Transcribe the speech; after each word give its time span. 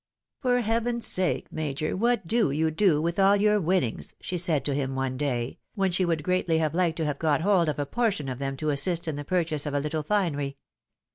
"For 0.41 0.61
heaven's 0.61 1.05
sake. 1.05 1.51
Major! 1.51 1.95
what 1.95 2.25
do 2.25 2.49
you 2.49 2.71
do 2.71 2.99
with 3.03 3.19
all 3.19 3.35
your 3.37 3.61
winnings?" 3.61 4.15
she 4.19 4.35
said 4.35 4.65
to 4.65 4.73
him 4.73 4.95
one 4.95 5.15
day, 5.15 5.59
when 5.75 5.91
she 5.91 6.05
would 6.05 6.23
greatly 6.23 6.57
have 6.57 6.71
hked 6.73 6.95
to 6.95 7.05
have 7.05 7.19
got 7.19 7.41
hold 7.41 7.69
of 7.69 7.77
a 7.77 7.85
portion 7.85 8.27
of 8.27 8.39
them 8.39 8.57
to 8.57 8.71
assist 8.71 9.07
in 9.07 9.15
the 9.15 9.23
purchase 9.23 9.67
of 9.67 9.75
a 9.75 9.79
little 9.79 10.01
finery. 10.01 10.57